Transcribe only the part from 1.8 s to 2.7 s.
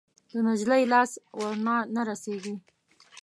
نه رسیږي